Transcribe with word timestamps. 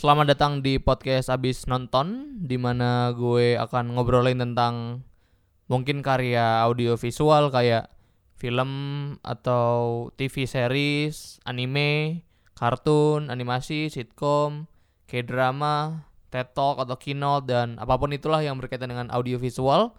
Selamat 0.00 0.32
datang 0.32 0.64
di 0.64 0.80
podcast 0.80 1.28
abis 1.28 1.68
nonton, 1.68 2.40
di 2.40 2.56
mana 2.56 3.12
gue 3.12 3.60
akan 3.60 3.92
ngobrolin 3.92 4.40
tentang 4.40 5.04
mungkin 5.68 6.00
karya 6.00 6.64
audio 6.64 6.96
visual 6.96 7.52
kayak 7.52 7.92
film 8.40 8.72
atau 9.20 10.08
TV 10.16 10.48
series, 10.48 11.36
anime, 11.44 12.24
kartun, 12.56 13.28
animasi, 13.28 13.92
sitkom, 13.92 14.64
k-drama, 15.04 16.08
TED 16.32 16.48
Talk 16.56 16.80
atau 16.80 16.96
keynote 16.96 17.52
dan 17.52 17.76
apa 17.76 18.00
pun 18.00 18.16
itulah 18.16 18.40
yang 18.40 18.56
berkaitan 18.56 18.88
dengan 18.88 19.12
audio 19.12 19.36
visual. 19.36 19.92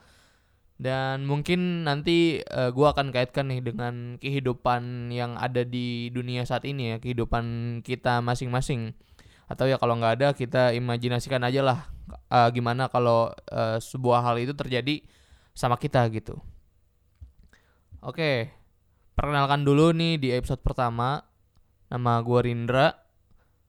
Dan 0.81 1.29
mungkin 1.29 1.85
nanti 1.85 2.41
uh, 2.49 2.73
gue 2.73 2.87
akan 2.89 3.13
kaitkan 3.13 3.53
nih 3.53 3.61
dengan 3.61 4.17
kehidupan 4.17 5.13
yang 5.13 5.37
ada 5.37 5.61
di 5.61 6.09
dunia 6.09 6.41
saat 6.41 6.65
ini 6.65 6.89
ya, 6.89 6.95
kehidupan 6.97 7.45
kita 7.85 8.17
masing-masing. 8.25 8.97
Atau 9.51 9.67
ya 9.67 9.75
kalau 9.75 9.99
nggak 9.99 10.13
ada 10.15 10.27
kita 10.31 10.71
imajinasikan 10.71 11.43
aja 11.43 11.59
lah 11.59 11.79
uh, 12.31 12.47
gimana 12.55 12.87
kalau 12.87 13.35
uh, 13.51 13.77
sebuah 13.83 14.23
hal 14.23 14.39
itu 14.39 14.55
terjadi 14.55 15.03
sama 15.51 15.75
kita 15.75 16.07
gitu. 16.15 16.39
Oke, 17.99 18.49
perkenalkan 19.13 19.67
dulu 19.67 19.91
nih 19.91 20.15
di 20.17 20.29
episode 20.31 20.63
pertama. 20.63 21.27
Nama 21.91 22.23
gue 22.23 22.39
Rindra. 22.47 22.95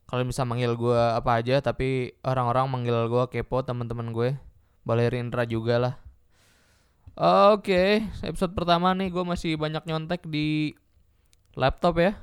Kalian 0.07 0.31
bisa 0.31 0.47
manggil 0.47 0.73
gue 0.79 0.97
apa 0.97 1.43
aja, 1.43 1.59
tapi 1.59 2.15
orang-orang 2.23 2.71
manggil 2.71 3.11
gue 3.11 3.25
kepo 3.29 3.67
teman-teman 3.67 4.15
gue. 4.15 4.39
Boleh 4.87 5.11
Rindra 5.11 5.43
juga 5.45 5.77
lah. 5.83 5.95
Oke, 7.53 8.09
episode 8.25 8.57
pertama 8.57 8.97
nih 8.97 9.13
gue 9.13 9.21
masih 9.21 9.61
banyak 9.61 9.85
nyontek 9.85 10.25
di 10.25 10.73
laptop 11.53 12.01
ya. 12.01 12.17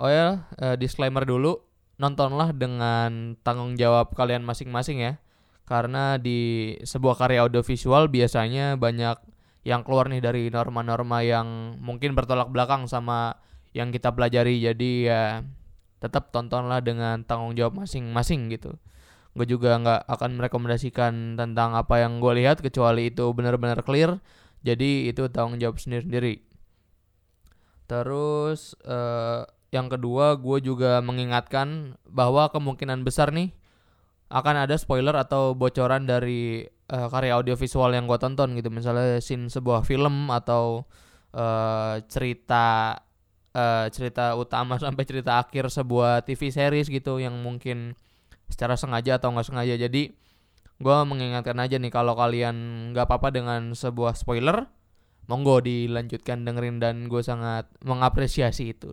Oh 0.00 0.08
ya, 0.08 0.48
uh, 0.56 0.80
disclaimer 0.80 1.28
dulu, 1.28 1.60
nontonlah 2.00 2.56
dengan 2.56 3.36
tanggung 3.44 3.76
jawab 3.76 4.16
kalian 4.16 4.40
masing-masing 4.40 5.04
ya. 5.04 5.12
Karena 5.68 6.16
di 6.16 6.74
sebuah 6.82 7.20
karya 7.20 7.44
audiovisual 7.44 8.08
biasanya 8.08 8.74
banyak 8.80 9.20
yang 9.62 9.84
keluar 9.84 10.08
nih 10.08 10.24
dari 10.24 10.48
norma-norma 10.48 11.20
yang 11.20 11.76
mungkin 11.78 12.16
bertolak 12.16 12.48
belakang 12.48 12.88
sama 12.88 13.36
yang 13.76 13.92
kita 13.92 14.10
pelajari. 14.10 14.58
Jadi 14.64 15.06
ya 15.06 15.44
tetap 16.00 16.32
tontonlah 16.32 16.80
dengan 16.80 17.20
tanggung 17.28 17.52
jawab 17.52 17.84
masing-masing 17.84 18.48
gitu 18.48 18.80
gue 19.30 19.46
juga 19.46 19.78
nggak 19.78 20.10
akan 20.10 20.30
merekomendasikan 20.42 21.38
tentang 21.38 21.78
apa 21.78 22.02
yang 22.02 22.18
gue 22.18 22.42
lihat 22.42 22.58
kecuali 22.58 23.14
itu 23.14 23.30
benar-benar 23.30 23.86
clear 23.86 24.18
jadi 24.66 25.06
itu 25.06 25.30
tanggung 25.30 25.62
jawab 25.62 25.78
sendiri-sendiri 25.78 26.42
terus 27.86 28.74
uh, 28.82 29.46
yang 29.70 29.86
kedua 29.86 30.34
gue 30.38 30.58
juga 30.62 30.98
mengingatkan 30.98 31.94
bahwa 32.10 32.50
kemungkinan 32.50 33.06
besar 33.06 33.30
nih 33.30 33.54
akan 34.30 34.66
ada 34.66 34.78
spoiler 34.78 35.14
atau 35.18 35.58
bocoran 35.58 36.06
dari 36.06 36.62
uh, 36.90 37.06
karya 37.10 37.34
audiovisual 37.38 37.90
yang 37.90 38.06
gue 38.06 38.18
tonton 38.18 38.54
gitu. 38.54 38.70
Misalnya 38.70 39.18
scene 39.18 39.50
sebuah 39.50 39.82
film 39.82 40.30
atau 40.30 40.86
uh, 41.34 41.98
cerita 42.06 42.94
uh, 43.54 43.86
cerita 43.90 44.38
utama 44.38 44.78
sampai 44.82 45.02
cerita 45.06 45.38
akhir 45.42 45.70
sebuah 45.70 46.22
TV 46.26 46.50
series 46.50 46.86
gitu 46.90 47.18
yang 47.18 47.34
mungkin 47.42 47.98
secara 48.50 48.74
sengaja 48.74 49.18
atau 49.18 49.34
nggak 49.34 49.46
sengaja. 49.50 49.74
Jadi 49.78 50.14
gue 50.80 50.96
mengingatkan 51.06 51.58
aja 51.58 51.76
nih 51.78 51.92
kalau 51.92 52.14
kalian 52.14 52.90
nggak 52.94 53.06
apa-apa 53.06 53.28
dengan 53.34 53.74
sebuah 53.74 54.18
spoiler 54.18 54.66
monggo 55.30 55.62
dilanjutkan 55.62 56.42
dengerin 56.42 56.82
dan 56.82 57.06
gue 57.06 57.22
sangat 57.22 57.70
mengapresiasi 57.86 58.74
itu 58.74 58.90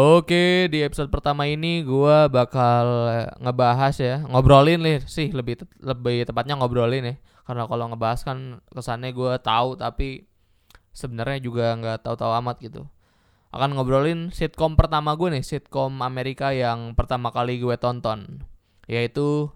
Oke, 0.00 0.68
di 0.72 0.80
episode 0.80 1.12
pertama 1.12 1.44
ini 1.44 1.84
gue 1.84 2.16
bakal 2.32 2.84
ngebahas 3.36 3.92
ya, 4.00 4.24
ngobrolin 4.24 4.80
nih 4.80 5.04
sih 5.04 5.28
lebih 5.28 5.60
te 5.60 5.64
lebih 5.76 6.24
tepatnya 6.24 6.56
ngobrolin 6.56 7.04
ya. 7.04 7.14
Karena 7.44 7.68
kalau 7.68 7.84
ngebahas 7.92 8.24
kan 8.24 8.64
kesannya 8.72 9.12
gue 9.12 9.36
tahu 9.44 9.76
tapi 9.76 10.24
sebenarnya 10.96 11.38
juga 11.44 11.76
nggak 11.76 11.98
tahu-tahu 12.00 12.32
amat 12.40 12.56
gitu 12.64 12.88
akan 13.50 13.74
ngobrolin 13.74 14.30
sitkom 14.30 14.78
pertama 14.78 15.18
gue 15.18 15.34
nih 15.34 15.42
sitkom 15.42 16.02
Amerika 16.06 16.54
yang 16.54 16.94
pertama 16.94 17.34
kali 17.34 17.58
gue 17.58 17.74
tonton 17.78 18.46
yaitu 18.86 19.50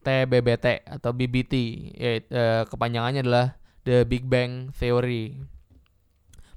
TBBT 0.00 0.88
atau 0.88 1.12
BBT 1.12 1.54
yaitu, 1.96 2.32
eh, 2.32 2.64
kepanjangannya 2.64 3.20
adalah 3.20 3.60
The 3.84 4.04
Big 4.08 4.28
Bang 4.28 4.72
Theory. 4.76 5.36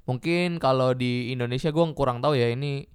Mungkin 0.03 0.59
kalau 0.59 0.91
di 0.91 1.31
Indonesia 1.31 1.72
gue 1.72 1.85
kurang 1.96 2.19
tahu 2.19 2.35
ya 2.35 2.51
ini 2.51 2.88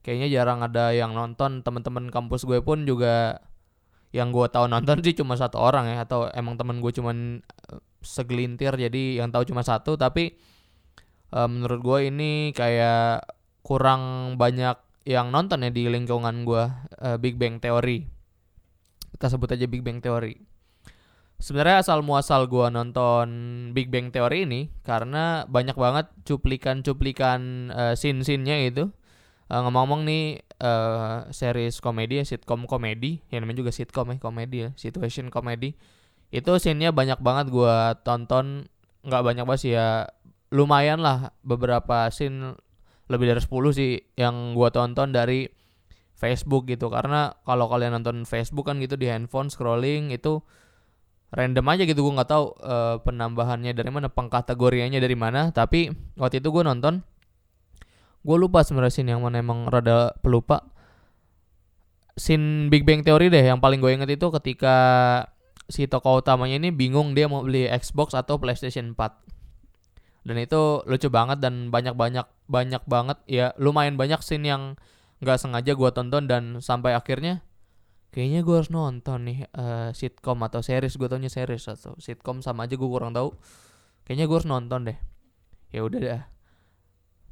kayaknya 0.00 0.28
jarang 0.32 0.60
ada 0.64 0.92
yang 0.96 1.12
nonton. 1.12 1.60
Teman-teman 1.60 2.08
kampus 2.08 2.48
gue 2.48 2.60
pun 2.64 2.88
juga 2.88 3.40
yang 4.12 4.32
gue 4.32 4.46
tahu 4.48 4.68
nonton 4.70 5.04
sih 5.04 5.12
cuma 5.16 5.36
satu 5.36 5.60
orang 5.60 5.90
ya 5.90 6.06
atau 6.06 6.30
emang 6.32 6.56
temen 6.56 6.80
gue 6.80 6.92
cuma 6.92 7.12
eh, 7.12 7.40
segelintir 8.00 8.76
jadi 8.76 9.24
yang 9.24 9.28
tahu 9.32 9.44
cuma 9.48 9.60
satu. 9.64 9.96
Tapi 9.96 10.36
uh, 11.34 11.48
menurut 11.50 11.80
gue 11.82 11.98
ini 12.14 12.54
kayak 12.54 13.26
kurang 13.66 14.34
banyak 14.38 14.78
yang 15.04 15.34
nonton 15.34 15.66
ya 15.66 15.70
di 15.74 15.90
lingkungan 15.90 16.46
gue 16.46 16.64
uh, 17.02 17.16
Big 17.20 17.36
Bang 17.36 17.58
Theory. 17.60 18.06
Kita 19.18 19.34
sebut 19.34 19.50
aja 19.52 19.66
Big 19.66 19.82
Bang 19.84 20.00
Theory. 20.00 20.38
Sebenarnya 21.42 21.82
asal 21.82 22.00
muasal 22.00 22.46
gue 22.48 22.72
nonton 22.72 23.28
Big 23.76 23.90
Bang 23.92 24.14
Theory 24.14 24.48
ini 24.48 24.72
karena 24.86 25.44
banyak 25.50 25.76
banget 25.76 26.06
cuplikan-cuplikan 26.24 27.68
uh, 27.74 27.94
scene-scene-nya 27.98 28.70
itu. 28.70 28.88
Uh, 29.44 29.60
ngomong-ngomong 29.60 30.08
nih 30.08 30.40
uh, 30.64 31.28
series 31.28 31.84
komedi 31.84 32.16
ya 32.16 32.24
sitcom 32.24 32.64
komedi 32.64 33.20
yang 33.28 33.44
namanya 33.44 33.60
juga 33.60 33.76
sitcom 33.76 34.16
ya 34.16 34.16
komedi 34.16 34.56
ya 34.64 34.70
situation 34.72 35.28
komedi. 35.28 35.76
Itu 36.32 36.56
scene-nya 36.56 36.96
banyak 36.96 37.20
banget 37.20 37.52
gue 37.52 37.76
tonton 38.08 38.72
nggak 39.04 39.20
banyak 39.20 39.44
banget 39.44 39.60
sih 39.60 39.72
ya 39.76 40.08
lumayan 40.54 41.02
lah 41.02 41.34
beberapa 41.42 42.06
scene 42.14 42.54
lebih 43.10 43.34
dari 43.34 43.42
10 43.42 43.50
sih 43.74 43.92
yang 44.14 44.54
gua 44.54 44.70
tonton 44.70 45.10
dari 45.10 45.50
Facebook 46.14 46.70
gitu. 46.70 46.88
Karena 46.88 47.34
kalau 47.42 47.66
kalian 47.66 48.00
nonton 48.00 48.22
Facebook 48.24 48.70
kan 48.70 48.78
gitu 48.78 48.94
di 48.94 49.10
handphone 49.10 49.50
scrolling 49.50 50.14
itu 50.14 50.40
random 51.34 51.66
aja 51.66 51.82
gitu 51.82 52.06
gue 52.06 52.14
nggak 52.14 52.30
tahu 52.30 52.54
uh, 52.62 53.02
penambahannya 53.02 53.74
dari 53.74 53.90
mana 53.90 54.08
pengkategoriannya 54.08 55.02
dari 55.02 55.18
mana. 55.18 55.50
Tapi 55.50 55.90
waktu 56.16 56.38
itu 56.38 56.48
gue 56.54 56.62
nonton 56.62 57.02
gue 58.24 58.36
lupa 58.40 58.64
sebenarnya 58.64 58.94
scene 58.94 59.12
yang 59.12 59.20
mana 59.20 59.42
emang 59.42 59.68
rada 59.68 60.14
pelupa. 60.22 60.64
Scene 62.14 62.70
Big 62.70 62.86
Bang 62.86 63.02
Theory 63.02 63.26
deh 63.26 63.42
yang 63.42 63.58
paling 63.58 63.82
gue 63.82 63.90
inget 63.90 64.06
itu 64.06 64.30
ketika 64.38 64.76
si 65.66 65.90
tokoh 65.90 66.22
utamanya 66.22 66.62
ini 66.62 66.70
bingung 66.70 67.12
dia 67.12 67.26
mau 67.26 67.42
beli 67.42 67.66
Xbox 67.66 68.14
atau 68.14 68.38
PlayStation 68.38 68.94
4 68.94 69.33
dan 70.24 70.36
itu 70.40 70.80
lucu 70.88 71.08
banget 71.12 71.38
dan 71.44 71.68
banyak 71.68 71.92
banyak 71.92 72.24
banyak 72.48 72.82
banget. 72.88 73.18
Ya 73.28 73.52
lumayan 73.60 74.00
banyak 74.00 74.24
scene 74.24 74.48
yang 74.48 74.62
nggak 75.20 75.36
sengaja 75.36 75.76
gue 75.76 75.90
tonton 75.92 76.24
dan 76.24 76.42
sampai 76.64 76.96
akhirnya 76.96 77.44
kayaknya 78.08 78.40
gue 78.40 78.56
harus 78.56 78.72
nonton 78.72 79.28
nih 79.28 79.38
uh, 79.52 79.92
sitcom 79.92 80.40
atau 80.40 80.64
series. 80.64 80.96
Gue 80.96 81.12
taunya 81.12 81.28
series 81.28 81.68
atau 81.68 81.92
sitcom 82.00 82.40
sama 82.40 82.64
aja 82.64 82.80
gue 82.80 82.88
kurang 82.88 83.12
tahu. 83.12 83.36
Kayaknya 84.08 84.24
gue 84.24 84.36
harus 84.40 84.48
nonton 84.48 84.80
deh. 84.88 84.98
Ya 85.68 85.84
udah 85.84 86.00
dah. 86.00 86.22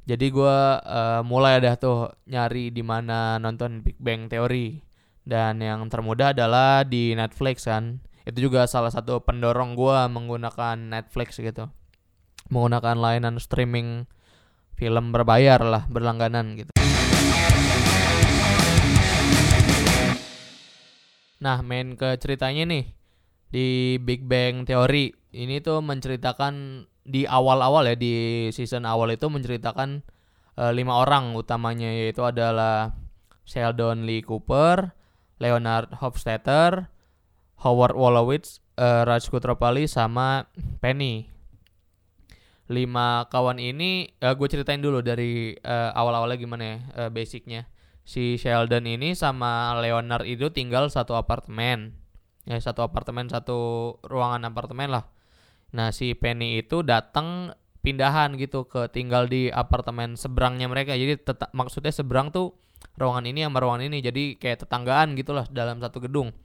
Jadi 0.05 0.25
gue 0.29 0.57
uh, 0.83 1.21
mulai 1.25 1.57
ada 1.63 1.73
tuh 1.79 2.13
nyari 2.29 2.69
di 2.69 2.83
mana 2.85 3.41
nonton 3.41 3.81
Big 3.81 3.97
Bang 3.97 4.29
Theory. 4.29 4.85
Dan 5.23 5.63
yang 5.63 5.87
termudah 5.89 6.35
adalah 6.35 6.85
di 6.85 7.17
Netflix 7.17 7.65
kan. 7.65 8.03
Itu 8.27 8.51
juga 8.51 8.69
salah 8.69 8.93
satu 8.93 9.23
pendorong 9.23 9.73
gue 9.73 9.97
menggunakan 10.13 10.77
Netflix 10.77 11.41
gitu 11.41 11.73
menggunakan 12.51 12.95
layanan 12.99 13.37
streaming 13.39 14.09
film 14.73 15.13
berbayar 15.13 15.61
lah 15.63 15.83
berlangganan 15.87 16.59
gitu. 16.59 16.71
Nah, 21.43 21.59
main 21.59 21.99
ke 21.99 22.15
ceritanya 22.23 22.63
nih 22.63 22.85
di 23.51 23.99
Big 23.99 24.23
Bang 24.23 24.63
Theory 24.63 25.11
ini 25.35 25.59
tuh 25.59 25.83
menceritakan 25.83 26.87
di 27.03 27.27
awal-awal 27.27 27.91
ya 27.91 27.95
di 27.99 28.47
season 28.55 28.87
awal 28.87 29.11
itu 29.11 29.27
menceritakan 29.27 30.07
uh, 30.55 30.71
lima 30.71 31.03
orang 31.03 31.35
utamanya 31.35 31.91
yaitu 31.91 32.23
adalah 32.23 32.95
Sheldon 33.43 34.07
Lee 34.07 34.23
Cooper, 34.23 34.95
Leonard 35.43 35.99
Hofstadter, 35.99 36.87
Howard 37.59 37.99
Wolowitz, 37.99 38.63
uh, 38.79 39.03
Raj 39.03 39.27
Kutropali 39.27 39.83
sama 39.91 40.47
Penny 40.79 41.32
lima 42.71 43.27
kawan 43.27 43.59
ini 43.59 44.07
uh, 44.23 44.31
eh, 44.31 44.33
gue 44.39 44.47
ceritain 44.47 44.79
dulu 44.79 45.03
dari 45.03 45.51
uh, 45.59 45.91
awal-awalnya 45.91 46.39
gimana 46.39 46.63
ya 46.63 46.77
uh, 46.95 47.09
basicnya. 47.11 47.67
Si 48.03 48.35
Sheldon 48.35 48.83
ini 48.83 49.15
sama 49.15 49.79
Leonard 49.79 50.27
itu 50.27 50.51
tinggal 50.51 50.91
satu 50.91 51.15
apartemen. 51.15 51.95
Ya 52.43 52.59
satu 52.59 52.83
apartemen 52.83 53.31
satu 53.31 53.95
ruangan 54.03 54.43
apartemen 54.47 54.91
lah. 54.91 55.07
Nah 55.71 55.95
si 55.95 56.11
Penny 56.15 56.59
itu 56.59 56.83
datang 56.83 57.55
pindahan 57.83 58.35
gitu 58.39 58.67
ke 58.67 58.87
tinggal 58.91 59.27
di 59.27 59.47
apartemen 59.51 60.15
seberangnya 60.19 60.67
mereka. 60.67 60.95
Jadi 60.95 61.19
tetap 61.19 61.51
maksudnya 61.55 61.91
seberang 61.91 62.31
tuh 62.31 62.55
ruangan 62.99 63.27
ini 63.27 63.47
sama 63.47 63.59
ruangan 63.63 63.87
ini. 63.87 64.03
Jadi 64.03 64.23
kayak 64.35 64.67
tetanggaan 64.67 65.15
gitulah 65.15 65.47
dalam 65.51 65.79
satu 65.79 66.03
gedung. 66.03 66.35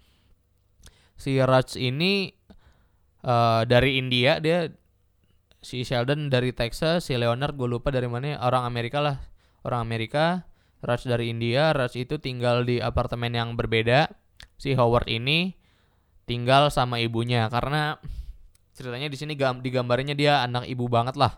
Si 1.19 1.35
Raj 1.43 1.75
ini 1.75 2.31
uh, 3.27 3.67
dari 3.67 3.99
India 3.99 4.39
dia 4.39 4.71
si 5.59 5.83
Sheldon 5.83 6.31
dari 6.31 6.55
Texas 6.55 7.11
si 7.11 7.19
Leonard 7.19 7.59
gue 7.59 7.67
lupa 7.67 7.91
dari 7.91 8.07
mana 8.07 8.39
orang 8.43 8.67
Amerika 8.67 9.03
lah. 9.03 9.19
Orang 9.67 9.85
Amerika 9.85 10.47
Raj 10.79 11.03
dari 11.11 11.35
India 11.35 11.75
Raj 11.75 11.99
itu 11.99 12.23
tinggal 12.23 12.63
di 12.63 12.79
apartemen 12.79 13.35
yang 13.35 13.59
berbeda. 13.59 14.11
Si 14.59 14.75
Howard 14.75 15.11
ini 15.11 15.55
tinggal 16.27 16.71
sama 16.71 17.03
ibunya 17.03 17.51
karena 17.51 17.99
ceritanya 18.75 19.11
di 19.11 19.19
sini 19.19 19.35
digambarnya 19.35 20.15
dia 20.15 20.47
anak 20.47 20.71
ibu 20.71 20.87
banget 20.87 21.19
lah. 21.19 21.35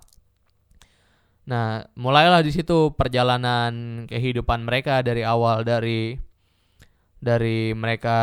Nah 1.48 1.88
mulailah 1.96 2.44
di 2.44 2.52
situ 2.52 2.92
perjalanan 2.92 4.04
kehidupan 4.04 4.68
mereka 4.68 5.00
dari 5.00 5.24
awal 5.24 5.64
dari 5.64 6.20
dari 7.20 7.76
mereka 7.76 8.16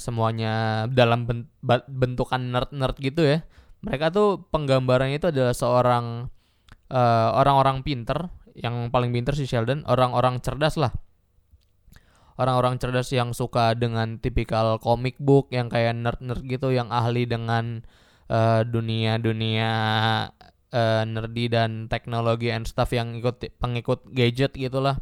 semuanya 0.00 0.84
dalam 0.88 1.28
bentukan 1.88 2.40
nerd-nerd 2.40 2.96
gitu 3.00 3.24
ya. 3.24 3.44
Mereka 3.80 4.12
tuh 4.12 4.44
penggambarannya 4.52 5.16
itu 5.16 5.32
adalah 5.32 5.56
seorang 5.56 6.28
uh, 6.92 7.28
orang-orang 7.36 7.80
pinter, 7.80 8.28
yang 8.52 8.92
paling 8.92 9.14
pinter 9.14 9.32
si 9.32 9.48
Sheldon, 9.48 9.86
orang-orang 9.88 10.42
cerdas 10.44 10.76
lah. 10.76 10.92
Orang-orang 12.40 12.80
cerdas 12.80 13.12
yang 13.12 13.36
suka 13.36 13.76
dengan 13.76 14.16
tipikal 14.16 14.80
comic 14.80 15.20
book 15.20 15.52
yang 15.52 15.68
kayak 15.68 15.92
nerd-nerd 15.96 16.40
gitu 16.48 16.72
yang 16.72 16.88
ahli 16.88 17.28
dengan 17.28 17.84
uh, 18.32 18.64
dunia-dunia 18.64 19.72
uh, 20.72 21.02
nerdy 21.04 21.52
dan 21.52 21.90
teknologi 21.92 22.48
and 22.48 22.64
stuff 22.64 22.94
yang 22.94 23.12
ikut 23.18 23.44
pengikut 23.60 24.08
gadget 24.14 24.56
gitulah 24.56 24.96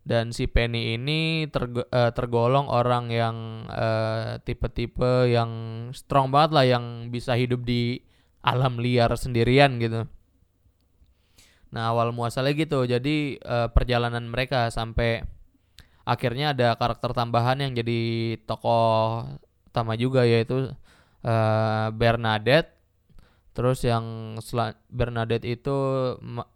dan 0.00 0.32
si 0.32 0.48
Penny 0.48 0.96
ini 0.96 1.44
uh, 1.46 2.10
tergolong 2.16 2.66
orang 2.72 3.12
yang 3.12 3.36
uh, 3.68 4.40
tipe-tipe 4.40 5.28
yang 5.28 5.50
strong 5.92 6.32
banget 6.32 6.50
lah 6.56 6.64
yang 6.64 6.84
bisa 7.12 7.36
hidup 7.36 7.62
di 7.68 8.00
alam 8.40 8.80
liar 8.80 9.12
sendirian 9.14 9.76
gitu. 9.76 10.08
Nah 11.70 11.94
awal 11.94 12.10
muasalnya 12.10 12.56
gitu, 12.56 12.82
jadi 12.88 13.38
uh, 13.44 13.68
perjalanan 13.70 14.26
mereka 14.26 14.72
sampai 14.72 15.22
akhirnya 16.02 16.56
ada 16.56 16.74
karakter 16.74 17.14
tambahan 17.14 17.62
yang 17.62 17.72
jadi 17.76 18.00
tokoh 18.48 19.28
utama 19.70 19.94
juga 19.94 20.26
yaitu 20.26 20.72
uh, 21.22 21.88
Bernadette. 21.94 22.74
Terus 23.50 23.82
yang 23.82 24.38
Bernadette 24.88 25.44
itu 25.44 25.76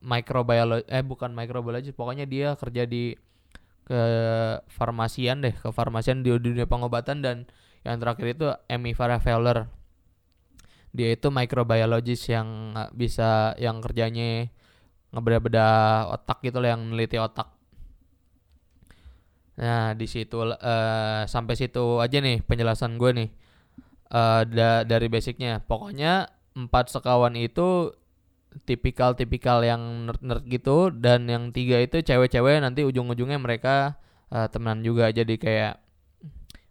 microbiologi 0.01 0.87
eh 0.89 1.03
bukan 1.03 1.35
microbiologi, 1.35 1.91
pokoknya 1.91 2.25
dia 2.25 2.55
kerja 2.55 2.87
di 2.87 3.13
ke 3.85 4.03
farmasian 4.73 5.45
deh 5.45 5.53
ke 5.53 5.69
farmasian 5.69 6.25
di 6.25 6.33
dunia 6.33 6.65
pengobatan 6.65 7.21
dan 7.21 7.37
yang 7.85 8.01
terakhir 8.01 8.27
itu 8.33 8.47
Amy 8.73 8.97
Farrah 8.97 9.21
Fowler 9.21 9.69
dia 10.95 11.11
itu 11.11 11.27
microbiologist 11.29 12.31
yang 12.31 12.73
bisa 12.95 13.59
yang 13.59 13.83
kerjanya 13.83 14.47
ngebeda-beda 15.11 15.67
otak 16.15 16.39
gitu 16.47 16.63
loh 16.63 16.71
yang 16.71 16.87
meneliti 16.87 17.19
otak. 17.19 17.51
Nah 19.59 19.95
di 19.99 20.07
situ 20.07 20.39
uh, 20.39 21.23
sampai 21.27 21.55
situ 21.59 21.99
aja 21.99 22.19
nih 22.23 22.43
penjelasan 22.47 22.95
gue 22.95 23.11
nih 23.11 23.31
uh, 24.15 24.47
da 24.47 24.87
dari 24.87 25.11
basicnya. 25.11 25.63
Pokoknya 25.67 26.31
empat 26.55 26.95
sekawan 26.95 27.35
itu 27.35 27.91
tipikal-tipikal 28.63 29.67
yang 29.67 30.07
nerd-nerd 30.07 30.47
gitu 30.47 30.95
dan 30.95 31.27
yang 31.27 31.51
tiga 31.51 31.83
itu 31.83 31.99
cewek-cewek 32.01 32.63
nanti 32.63 32.87
ujung-ujungnya 32.87 33.43
mereka 33.43 33.99
uh, 34.31 34.47
temenan 34.47 34.87
juga 34.87 35.11
jadi 35.11 35.35
kayak 35.35 35.75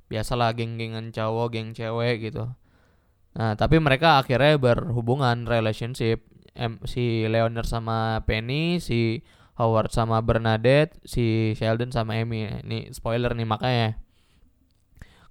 biasalah 0.08 0.54
geng-gengan 0.56 1.10
cowok, 1.10 1.48
geng 1.52 1.70
cewek 1.74 2.32
gitu. 2.32 2.48
Nah, 3.34 3.58
tapi 3.58 3.82
mereka 3.82 4.22
akhirnya 4.22 4.62
berhubungan 4.62 5.50
relationship 5.50 6.22
em, 6.54 6.78
si 6.86 7.26
Leonard 7.26 7.66
sama 7.66 8.22
Penny, 8.30 8.78
si 8.78 9.26
Howard 9.58 9.90
sama 9.90 10.22
Bernadette, 10.22 11.02
si 11.06 11.58
Sheldon 11.58 11.90
sama 11.90 12.18
Amy. 12.18 12.46
Ini 12.62 12.94
spoiler 12.94 13.34
nih 13.34 13.48
makanya. 13.50 13.98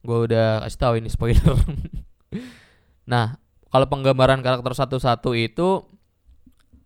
Gue 0.03 0.27
udah 0.27 0.67
kasih 0.67 0.79
tahu 0.83 0.95
ini 0.99 1.09
spoiler. 1.11 1.55
nah, 3.13 3.39
kalau 3.71 3.87
penggambaran 3.87 4.43
karakter 4.43 4.75
satu-satu 4.75 5.39
itu 5.39 5.87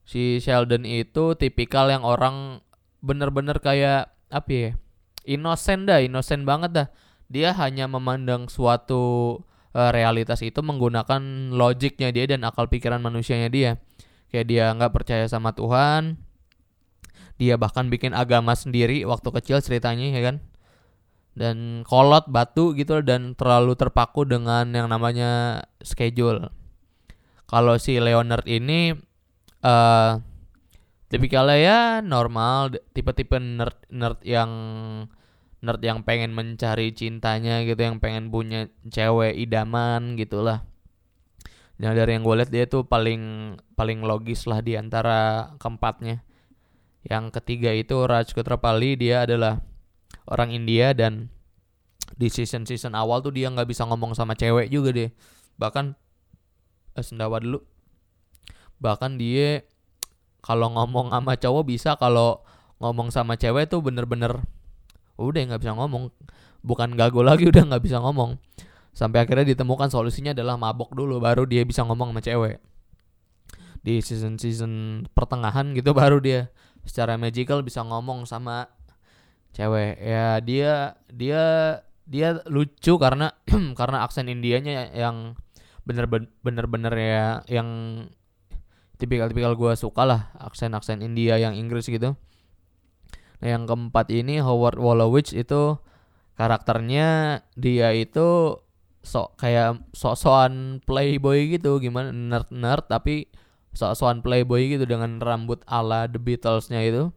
si 0.06 0.38
Sheldon 0.38 0.86
itu 0.86 1.34
tipikal 1.34 1.90
yang 1.90 2.06
orang 2.06 2.62
bener-bener 3.02 3.58
kayak 3.58 4.14
apa 4.30 4.50
ya 4.50 4.70
inosen 5.26 5.84
dah 5.84 6.00
inosen 6.00 6.46
banget 6.46 6.70
dah. 6.72 6.88
Dia 7.26 7.50
hanya 7.58 7.90
memandang 7.90 8.46
suatu 8.46 9.42
uh, 9.74 9.90
realitas 9.90 10.40
itu 10.46 10.62
menggunakan 10.62 11.50
logiknya 11.50 12.14
dia 12.14 12.24
dan 12.30 12.46
akal 12.46 12.70
pikiran 12.70 13.02
manusianya 13.02 13.50
dia. 13.50 13.70
Kayak 14.30 14.46
dia 14.46 14.64
nggak 14.70 14.94
percaya 14.94 15.26
sama 15.26 15.50
Tuhan 15.50 16.22
dia 17.36 17.60
bahkan 17.60 17.92
bikin 17.92 18.16
agama 18.16 18.56
sendiri 18.56 19.04
waktu 19.04 19.28
kecil 19.28 19.60
ceritanya 19.60 20.08
ya 20.08 20.20
kan? 20.24 20.36
Dan 21.36 21.84
kolot 21.84 22.32
batu 22.32 22.72
gitu 22.72 23.04
dan 23.04 23.36
terlalu 23.36 23.76
terpaku 23.76 24.24
dengan 24.24 24.72
yang 24.72 24.88
namanya 24.88 25.62
schedule. 25.84 26.48
Kalau 27.44 27.76
si 27.76 28.00
Leonard 28.00 28.48
ini 28.48 28.96
uh, 29.62 30.20
tipikalnya 31.06 31.56
ya 31.56 31.80
normal 32.02 32.74
tipe-tipe 32.92 33.38
nerd 33.38 33.78
nerd 33.88 34.18
yang 34.26 34.50
nerd 35.62 35.80
yang 35.80 36.02
pengen 36.02 36.34
mencari 36.34 36.92
cintanya 36.92 37.62
gitu 37.64 37.80
yang 37.80 38.02
pengen 38.02 38.28
punya 38.28 38.68
cewek 38.90 39.38
idaman 39.38 40.18
gitulah 40.18 40.66
Nah 41.76 41.92
dari 41.92 42.16
yang 42.16 42.24
gue 42.24 42.34
lihat 42.40 42.50
dia 42.52 42.64
tuh 42.64 42.88
paling 42.88 43.54
paling 43.76 44.00
logis 44.00 44.48
lah 44.48 44.64
di 44.64 44.80
antara 44.80 45.52
keempatnya. 45.60 46.24
Yang 47.06 47.24
ketiga 47.38 47.70
itu 47.76 47.94
Raj 48.08 48.32
Kutrapali 48.32 48.96
dia 48.96 49.28
adalah 49.28 49.60
orang 50.26 50.56
India 50.56 50.96
dan 50.96 51.28
di 52.16 52.32
season 52.32 52.64
season 52.64 52.96
awal 52.96 53.20
tuh 53.20 53.34
dia 53.34 53.52
nggak 53.52 53.68
bisa 53.68 53.84
ngomong 53.84 54.16
sama 54.16 54.32
cewek 54.32 54.72
juga 54.72 54.90
deh. 54.96 55.12
Bahkan 55.60 55.92
eh, 56.96 57.04
sendawa 57.04 57.38
dulu 57.44 57.60
bahkan 58.78 59.16
dia 59.16 59.64
kalau 60.44 60.70
ngomong 60.70 61.10
sama 61.10 61.34
cowok 61.34 61.64
bisa 61.66 61.98
kalau 61.98 62.46
ngomong 62.78 63.08
sama 63.10 63.34
cewek 63.34 63.66
tuh 63.66 63.82
bener-bener 63.82 64.46
udah 65.18 65.42
nggak 65.52 65.60
bisa 65.64 65.74
ngomong. 65.74 66.12
Bukan 66.62 66.94
gago 66.94 67.24
lagi 67.24 67.48
udah 67.52 67.66
nggak 67.66 67.82
bisa 67.82 67.98
ngomong. 67.98 68.38
Sampai 68.96 69.24
akhirnya 69.24 69.52
ditemukan 69.52 69.92
solusinya 69.92 70.32
adalah 70.32 70.56
mabok 70.56 70.96
dulu 70.96 71.20
baru 71.20 71.44
dia 71.44 71.64
bisa 71.66 71.84
ngomong 71.84 72.14
sama 72.14 72.22
cewek. 72.22 72.56
Di 73.82 74.00
season 74.00 74.38
season 74.40 75.04
pertengahan 75.12 75.72
gitu 75.74 75.92
baru 75.98 76.20
dia 76.22 76.52
secara 76.86 77.18
magical 77.18 77.66
bisa 77.66 77.82
ngomong 77.82 78.28
sama 78.28 78.70
cewek. 79.56 79.98
Ya 80.00 80.38
dia 80.40 80.94
dia 81.10 81.42
dia 82.06 82.38
lucu 82.46 82.94
karena 83.02 83.34
karena 83.78 84.06
aksen 84.06 84.30
Indianya 84.30 84.94
yang 84.94 85.34
bener-bener 85.86 86.66
bener 86.66 86.94
ya 86.94 87.26
yang 87.46 87.68
tipikal-tipikal 88.96 89.56
gue 89.56 89.72
suka 89.76 90.02
lah 90.08 90.20
aksen-aksen 90.40 91.04
India 91.04 91.36
yang 91.36 91.52
Inggris 91.52 91.88
gitu. 91.88 92.16
Nah 93.40 93.48
yang 93.48 93.68
keempat 93.68 94.08
ini 94.12 94.40
Howard 94.40 94.80
Wolowitz 94.80 95.36
itu 95.36 95.76
karakternya 96.36 97.40
dia 97.56 97.92
itu 97.92 98.60
sok 99.06 99.38
kayak 99.38 99.86
sok-sokan 99.94 100.82
playboy 100.82 101.54
gitu 101.54 101.78
gimana 101.78 102.10
nerd-nerd 102.10 102.90
tapi 102.90 103.30
sok-sokan 103.76 104.24
playboy 104.24 104.72
gitu 104.72 104.88
dengan 104.88 105.20
rambut 105.20 105.62
ala 105.68 106.08
The 106.08 106.18
Beatles-nya 106.18 106.80
itu. 106.82 107.12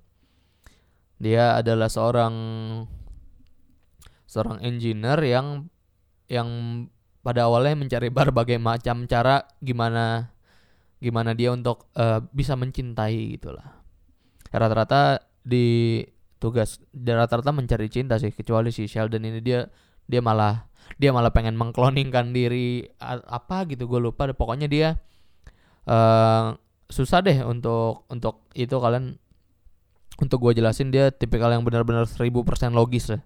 Dia 1.19 1.59
adalah 1.59 1.91
seorang 1.91 2.36
seorang 4.29 4.62
engineer 4.62 5.19
yang 5.25 5.67
yang 6.29 6.48
pada 7.25 7.50
awalnya 7.50 7.75
mencari 7.75 8.07
berbagai 8.13 8.62
macam 8.62 9.09
cara 9.09 9.43
gimana 9.59 10.31
gimana 11.00 11.32
dia 11.36 11.56
untuk 11.56 11.91
uh, 11.96 12.20
bisa 12.32 12.60
mencintai 12.60 13.39
gitulah. 13.39 13.84
Rata-rata 14.51 15.24
di 15.44 16.03
tugas 16.39 16.79
rata-rata 16.96 17.51
mencari 17.51 17.91
cinta 17.91 18.15
sih 18.15 18.32
kecuali 18.32 18.72
si 18.72 18.88
Sheldon 18.88 19.27
ini 19.27 19.44
dia 19.44 19.68
dia 20.08 20.24
malah 20.24 20.72
dia 20.96 21.12
malah 21.12 21.29
pengen 21.36 21.60
mengkloningkan 21.60 22.32
diri 22.32 22.88
apa 23.03 23.68
gitu 23.68 23.86
gue 23.86 24.00
lupa 24.00 24.25
pokoknya 24.32 24.68
dia 24.72 24.98
uh, 25.86 26.56
susah 26.89 27.22
deh 27.22 27.46
untuk 27.46 28.10
untuk 28.10 28.50
itu 28.58 28.74
kalian 28.74 29.20
untuk 30.20 30.38
gue 30.44 30.60
jelasin 30.60 30.91
dia 30.91 31.15
tipikal 31.15 31.48
yang 31.53 31.63
benar-benar 31.63 32.03
1000% 32.03 32.27
logis 32.75 33.08
lah. 33.08 33.24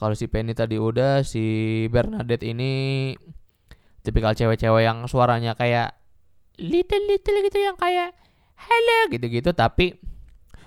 Kalau 0.00 0.16
si 0.16 0.32
Penny 0.32 0.56
tadi 0.56 0.80
udah 0.80 1.20
si 1.20 1.84
Bernadette 1.92 2.48
ini 2.48 3.12
tipikal 4.00 4.32
cewek-cewek 4.32 4.80
yang 4.80 5.04
suaranya 5.04 5.52
kayak 5.52 5.99
little 6.60 7.04
little 7.08 7.38
gitu 7.48 7.58
yang 7.58 7.76
kayak 7.80 8.12
hello 8.54 8.98
gitu-gitu. 9.10 9.50
Tapi 9.56 9.96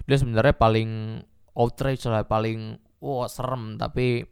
dia 0.03 0.17
sebenarnya 0.19 0.57
paling 0.57 1.21
outrage 1.53 2.03
lah 2.09 2.25
paling 2.25 2.81
wow 2.99 3.29
serem. 3.29 3.77
Tapi 3.77 4.25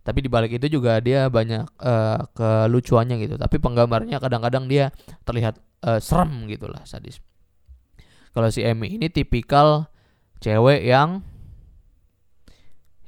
tapi 0.00 0.18
di 0.24 0.30
balik 0.32 0.56
itu 0.56 0.80
juga 0.80 0.96
dia 1.04 1.28
banyak 1.28 1.76
uh, 1.82 2.18
kelucuannya 2.32 3.20
gitu. 3.20 3.36
Tapi 3.36 3.60
penggambarnya 3.60 4.16
kadang-kadang 4.22 4.70
dia 4.70 4.88
terlihat 5.28 5.60
uh, 5.84 6.00
serem 6.00 6.48
gitulah 6.48 6.80
sadis. 6.88 7.20
Kalau 8.30 8.48
si 8.48 8.62
Emmy 8.62 8.94
ini 8.94 9.10
tipikal 9.10 9.90
cewek 10.38 10.86
yang 10.86 11.26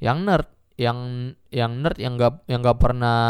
yang 0.03 0.27
nerd 0.27 0.51
yang 0.75 1.31
yang 1.47 1.79
nerd 1.79 1.95
yang 1.95 2.19
gak 2.19 2.43
yang 2.51 2.59
gak 2.59 2.79
pernah 2.81 3.21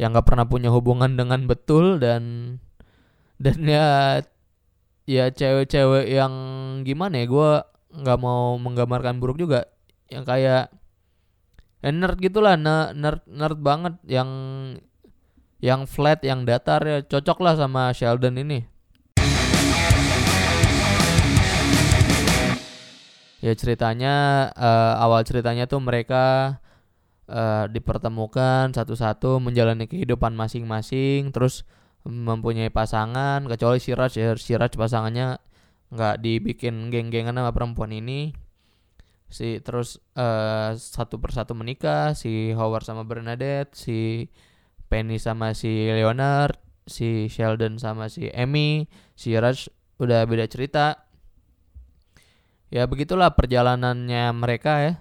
yang 0.00 0.16
gak 0.16 0.24
pernah 0.24 0.48
punya 0.48 0.72
hubungan 0.72 1.14
dengan 1.14 1.44
betul 1.44 2.00
dan 2.00 2.56
dan 3.42 3.58
ya 3.66 3.86
ya 5.02 5.34
cewek-cewek 5.34 6.06
yang 6.14 6.32
gimana 6.86 7.18
ya 7.18 7.26
gue 7.26 7.50
nggak 7.90 8.18
mau 8.22 8.54
menggambarkan 8.62 9.18
buruk 9.18 9.42
juga. 9.42 9.66
Yang 10.06 10.24
kayak 10.30 10.64
ya 11.82 11.90
nerd 11.90 12.22
gitulah 12.22 12.54
nerd 12.54 13.26
nerd 13.26 13.58
banget 13.58 13.98
yang 14.06 14.30
yang 15.58 15.90
flat 15.90 16.22
yang 16.22 16.46
datar 16.46 16.86
ya. 16.86 17.02
Cocok 17.02 17.38
lah 17.42 17.54
sama 17.58 17.90
Sheldon 17.90 18.38
ini. 18.38 18.62
Ya 23.42 23.58
ceritanya 23.58 24.14
uh, 24.54 25.02
awal 25.02 25.26
ceritanya 25.26 25.66
tuh 25.66 25.82
mereka 25.82 26.56
uh, 27.26 27.66
dipertemukan 27.66 28.70
satu-satu 28.70 29.42
menjalani 29.42 29.90
kehidupan 29.90 30.30
masing-masing. 30.38 31.34
Terus 31.34 31.66
mempunyai 32.02 32.70
pasangan 32.70 33.46
kecuali 33.46 33.78
Siraj 33.78 34.12
ya 34.18 34.34
Siraj 34.34 34.74
pasangannya 34.74 35.38
nggak 35.92 36.16
dibikin 36.24 36.88
geng-gengan 36.88 37.36
sama 37.36 37.52
perempuan 37.54 37.92
ini. 37.92 38.32
Si 39.32 39.64
terus 39.64 39.96
uh, 40.18 40.76
satu 40.76 41.16
persatu 41.16 41.56
menikah 41.56 42.12
si 42.12 42.52
Howard 42.52 42.84
sama 42.84 43.08
Bernadette 43.08 43.72
si 43.72 44.28
Penny 44.92 45.16
sama 45.16 45.56
si 45.56 45.88
Leonard 45.88 46.60
si 46.84 47.32
Sheldon 47.32 47.80
sama 47.80 48.12
si 48.12 48.28
Emmy 48.28 48.84
si 49.16 49.32
Raj 49.32 49.72
udah 49.96 50.28
beda 50.28 50.44
cerita. 50.50 51.08
Ya 52.72 52.88
begitulah 52.88 53.32
perjalanannya 53.36 54.32
mereka 54.32 54.72
ya 54.80 54.94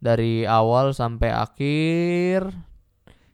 dari 0.00 0.44
awal 0.48 0.96
sampai 0.96 1.30
akhir 1.32 2.54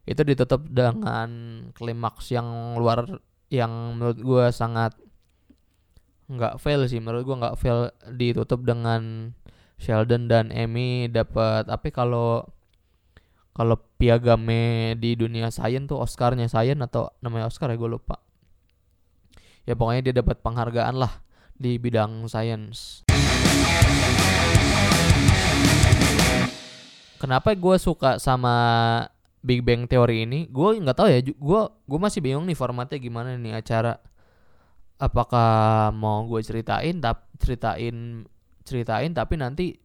itu 0.04 0.20
ditutup 0.20 0.68
dengan 0.68 1.28
klimaks 1.72 2.28
yang 2.28 2.76
luar 2.76 3.08
yang 3.48 3.96
menurut 3.96 4.18
gue 4.20 4.44
sangat 4.52 4.92
nggak 6.28 6.60
fail 6.60 6.84
sih. 6.84 7.00
Menurut 7.00 7.24
gue 7.24 7.36
nggak 7.40 7.56
fail 7.56 7.88
ditutup 8.12 8.64
dengan 8.64 9.32
Sheldon 9.80 10.28
dan 10.28 10.52
Emmy 10.52 11.08
dapat 11.08 11.68
apa 11.68 11.88
kalau 11.88 12.44
kalau 13.54 13.78
piagame 13.96 14.92
di 14.98 15.14
dunia 15.16 15.48
sains 15.48 15.86
tuh 15.86 16.02
Oscarnya 16.02 16.50
sains 16.50 16.80
atau 16.80 17.08
namanya 17.24 17.48
Oscar 17.48 17.72
ya 17.72 17.80
gue 17.80 17.90
lupa. 17.90 18.20
Ya 19.64 19.72
pokoknya 19.72 20.12
dia 20.12 20.14
dapat 20.20 20.44
penghargaan 20.44 21.00
lah 21.00 21.24
di 21.56 21.80
bidang 21.80 22.26
sains 22.28 23.06
Kenapa 27.16 27.56
gue 27.56 27.76
suka 27.80 28.20
sama 28.20 28.52
Big 29.44 29.60
Bang 29.60 29.84
Theory 29.84 30.24
ini? 30.24 30.48
Gue 30.48 30.80
nggak 30.80 30.96
tahu 30.96 31.08
ya. 31.12 31.20
Gue 31.20 31.60
gue 31.68 31.98
masih 32.00 32.24
bingung 32.24 32.48
nih 32.48 32.56
formatnya 32.56 32.96
gimana 32.96 33.36
nih 33.36 33.60
acara. 33.60 34.00
Apakah 34.96 35.92
mau 35.92 36.24
gue 36.24 36.40
ceritain, 36.40 36.96
tap 37.04 37.28
ceritain 37.36 38.24
ceritain 38.64 39.12
tapi 39.12 39.34
nanti 39.36 39.76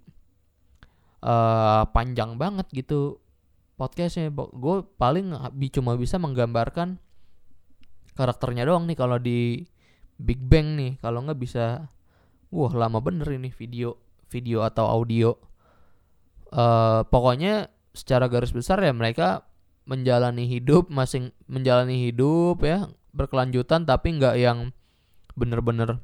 uh, 1.28 1.84
panjang 1.92 2.40
banget 2.40 2.72
gitu 2.72 3.20
podcastnya. 3.76 4.32
Gue 4.32 4.88
paling 4.96 5.36
cuma 5.76 6.00
bisa 6.00 6.16
menggambarkan 6.16 6.96
karakternya 8.16 8.64
doang 8.64 8.88
nih 8.88 8.96
kalau 8.96 9.20
di 9.20 9.68
Big 10.16 10.40
Bang 10.40 10.80
nih. 10.80 10.96
Kalau 11.04 11.20
nggak 11.28 11.36
bisa, 11.36 11.92
wah 12.48 12.72
lama 12.72 13.04
bener 13.04 13.28
ini 13.28 13.52
video 13.52 14.00
video 14.30 14.62
atau 14.62 14.86
audio 14.86 15.34
uh, 16.54 17.02
pokoknya 17.06 17.70
secara 17.94 18.30
garis 18.30 18.54
besar 18.54 18.78
ya 18.82 18.94
mereka 18.94 19.49
menjalani 19.90 20.46
hidup 20.46 20.94
masing 20.94 21.34
menjalani 21.50 22.06
hidup 22.06 22.62
ya 22.62 22.86
berkelanjutan 23.10 23.90
tapi 23.90 24.22
nggak 24.22 24.38
yang 24.38 24.70
bener-bener. 25.34 25.98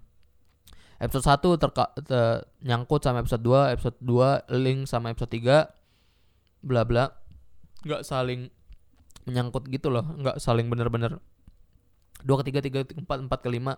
Episode 0.97 1.27
1 1.27 1.61
terka, 1.61 1.91
te, 2.01 2.47
nyangkut 2.63 3.03
sama 3.03 3.19
episode 3.19 3.43
2, 3.43 3.75
episode 3.75 3.99
2 3.99 4.47
link 4.63 4.89
sama 4.89 5.13
episode 5.13 5.29
3 5.37 5.69
bla 6.65 6.81
bla. 6.81 7.13
Nggak 7.85 8.01
saling 8.01 8.49
menyangkut 9.29 9.69
gitu 9.69 9.93
loh 9.93 10.01
nggak 10.17 10.41
saling 10.41 10.65
bener-bener. 10.65 11.21
Dua 12.25 12.41
ketiga 12.41 12.65
tiga 12.65 12.81
empat 12.81 13.21
empat 13.21 13.45
ke 13.45 13.53
lima 13.53 13.77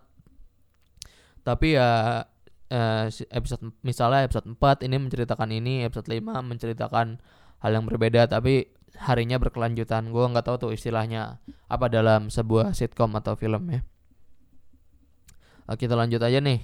tapi 1.48 1.80
ya 1.80 2.28
uh, 2.76 3.06
episode 3.32 3.72
misalnya 3.80 4.28
episode 4.28 4.52
4 4.52 4.84
ini 4.84 4.96
menceritakan 5.00 5.50
ini, 5.56 5.88
episode 5.88 6.12
5 6.12 6.28
menceritakan 6.44 7.24
hal 7.64 7.72
yang 7.72 7.88
berbeda 7.88 8.28
tapi 8.28 8.68
harinya 8.96 9.36
berkelanjutan. 9.42 10.10
Gue 10.10 10.24
nggak 10.24 10.48
tahu 10.48 10.56
tuh 10.58 10.72
istilahnya 10.72 11.44
apa 11.68 11.92
dalam 11.92 12.32
sebuah 12.32 12.72
sitcom 12.72 13.12
atau 13.20 13.36
film 13.36 13.68
ya. 13.68 13.82
Uh, 15.68 15.76
kita 15.76 16.00
lanjut 16.00 16.24
aja 16.24 16.40
nih. 16.40 16.64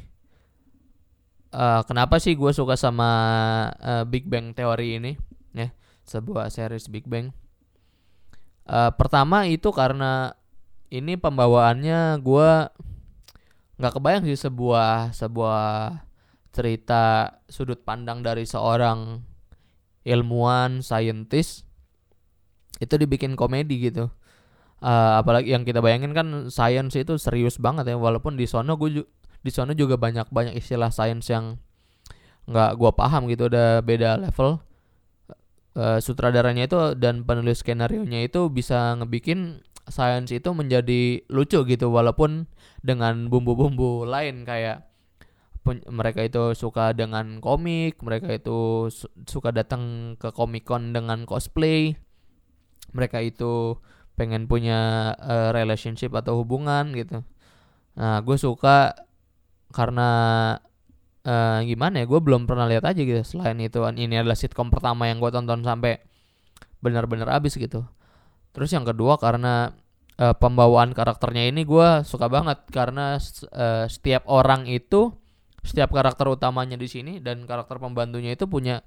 Uh, 1.53 1.85
kenapa 1.85 2.17
sih 2.17 2.33
gue 2.33 2.49
suka 2.49 2.73
sama 2.79 3.11
uh, 3.77 4.03
Big 4.07 4.25
Bang 4.25 4.57
Theory 4.57 4.97
ini? 4.97 5.13
Ya, 5.53 5.69
sebuah 6.07 6.49
series 6.49 6.89
Big 6.89 7.05
Bang. 7.05 7.35
Uh, 8.63 8.89
pertama 8.95 9.45
itu 9.45 9.69
karena 9.75 10.33
ini 10.87 11.19
pembawaannya 11.19 12.21
gue 12.23 12.51
nggak 13.81 13.93
kebayang 13.99 14.23
sih 14.29 14.39
sebuah 14.39 15.11
sebuah 15.11 15.99
cerita 16.53 17.37
sudut 17.49 17.81
pandang 17.81 18.21
dari 18.21 18.45
seorang 18.45 19.25
ilmuwan 20.05 20.85
saintis 20.85 21.62
itu 22.81 22.93
dibikin 22.97 23.37
komedi 23.37 23.89
gitu 23.91 24.09
uh, 24.81 25.21
apalagi 25.21 25.53
yang 25.53 25.63
kita 25.67 25.79
bayangin 25.79 26.11
kan 26.15 26.27
sains 26.49 26.93
itu 26.93 27.17
serius 27.17 27.57
banget 27.57 27.93
ya 27.93 27.95
walaupun 27.97 28.39
di 28.39 28.49
sono 28.49 28.75
gue 28.77 29.05
di 29.43 29.51
sono 29.51 29.75
juga 29.75 29.99
banyak 29.99 30.31
banyak 30.31 30.55
istilah 30.57 30.89
sains 30.89 31.27
yang 31.29 31.59
nggak 32.47 32.75
gue 32.75 32.91
paham 32.95 33.27
gitu 33.31 33.47
udah 33.47 33.79
beda 33.83 34.19
level 34.19 34.59
uh, 35.79 35.99
sutradaranya 35.99 36.67
itu 36.67 36.77
dan 36.99 37.23
penulis 37.23 37.63
skenario 37.63 38.03
nya 38.03 38.23
itu 38.23 38.51
bisa 38.51 38.99
ngebikin 38.99 39.63
sains 39.87 40.31
itu 40.31 40.49
menjadi 40.55 41.23
lucu 41.27 41.63
gitu 41.67 41.91
walaupun 41.91 42.47
dengan 42.83 43.27
bumbu-bumbu 43.27 44.07
lain 44.07 44.47
kayak 44.47 44.87
mereka 45.87 46.27
itu 46.27 46.51
suka 46.59 46.91
dengan 46.91 47.39
komik, 47.39 48.03
mereka 48.03 48.35
itu 48.35 48.91
su 48.91 49.07
suka 49.23 49.55
datang 49.55 50.15
ke 50.19 50.35
Comic 50.35 50.67
Con 50.67 50.91
dengan 50.91 51.23
cosplay. 51.23 51.95
Mereka 52.93 53.19
itu 53.25 53.77
pengen 54.13 54.45
punya 54.45 55.13
uh, 55.17 55.49
relationship 55.49 56.13
atau 56.13 56.41
hubungan 56.41 56.93
gitu. 56.93 57.25
Nah, 57.97 58.21
gue 58.21 58.37
suka 58.37 58.93
karena 59.73 60.09
uh, 61.25 61.59
gimana 61.65 62.01
ya, 62.01 62.05
gue 62.05 62.19
belum 62.21 62.45
pernah 62.45 62.69
lihat 62.69 62.85
aja 62.85 63.01
gitu. 63.01 63.21
Selain 63.25 63.57
itu, 63.57 63.81
ini 63.97 64.15
adalah 64.17 64.37
sitcom 64.37 64.69
pertama 64.69 65.09
yang 65.09 65.17
gue 65.17 65.29
tonton 65.33 65.65
sampai 65.65 65.97
benar-benar 66.79 67.33
habis 67.33 67.57
gitu. 67.57 67.85
Terus 68.53 68.69
yang 68.69 68.85
kedua 68.85 69.17
karena 69.17 69.73
uh, 70.21 70.35
pembawaan 70.37 70.93
karakternya 70.93 71.49
ini 71.49 71.65
gue 71.65 72.05
suka 72.05 72.29
banget 72.29 72.61
karena 72.69 73.17
uh, 73.49 73.85
setiap 73.89 74.27
orang 74.29 74.69
itu 74.69 75.13
setiap 75.63 75.95
karakter 75.95 76.27
utamanya 76.27 76.75
di 76.75 76.91
sini 76.91 77.23
dan 77.23 77.47
karakter 77.47 77.79
pembantunya 77.79 78.35
itu 78.35 78.45
punya 78.45 78.83